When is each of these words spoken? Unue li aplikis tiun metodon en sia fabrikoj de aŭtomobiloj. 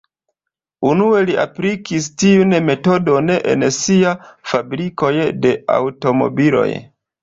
Unue 0.91 1.19
li 1.27 1.35
aplikis 1.43 2.07
tiun 2.23 2.57
metodon 2.71 3.31
en 3.37 3.69
sia 3.79 4.17
fabrikoj 4.55 5.17
de 5.47 5.57
aŭtomobiloj. 5.81 6.71